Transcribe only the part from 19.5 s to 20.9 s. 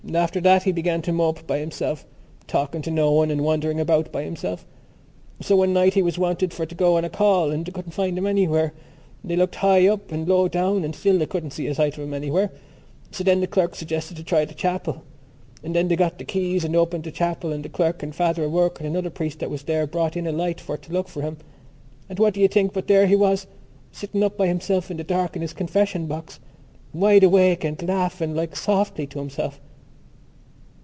was there brought in a light for